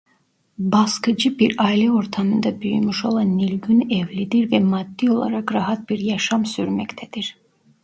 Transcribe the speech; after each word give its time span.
Baskıcı 0.57 1.39
bir 1.39 1.55
aile 1.57 1.91
ortamında 1.91 2.61
büyümüş 2.61 3.05
olan 3.05 3.37
Nilgün 3.37 3.89
evlidir 3.89 4.51
ve 4.51 4.59
maddi 4.59 5.11
olarak 5.11 5.53
rahat 5.53 5.89
bir 5.89 5.99
yaşam 5.99 6.45
sürmektedir. 6.45 7.37